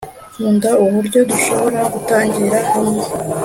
nkunda 0.35 0.69
uburyo 0.85 1.19
dushobora 1.29 1.79
gusangira 1.93 2.57
hamwe 2.71 3.03